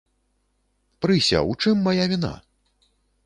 [1.05, 2.31] Прыся, у чым мая віна?